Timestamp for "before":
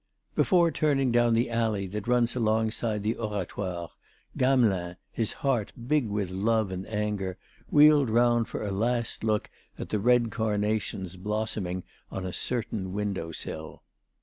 0.33-0.71